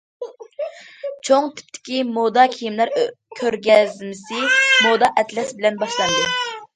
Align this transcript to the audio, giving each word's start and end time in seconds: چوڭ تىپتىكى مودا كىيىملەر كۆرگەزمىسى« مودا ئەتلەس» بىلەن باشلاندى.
چوڭ 1.27 1.49
تىپتىكى 1.57 1.99
مودا 2.15 2.45
كىيىملەر 2.53 2.91
كۆرگەزمىسى« 3.41 4.39
مودا 4.87 5.11
ئەتلەس» 5.23 5.53
بىلەن 5.61 5.79
باشلاندى. 5.83 6.25